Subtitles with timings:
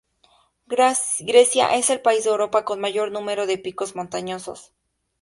[0.65, 4.73] Grecia es el país de Europa con mayor número de picos montañosos.